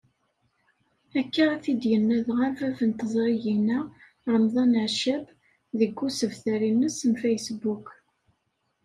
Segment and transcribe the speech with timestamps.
[1.19, 3.79] Akka i t-id-yenna dɣa bab n teẓrigin-a,
[4.33, 5.25] Remḍan Accab,
[5.79, 7.87] deg usebter-ines n Facebook.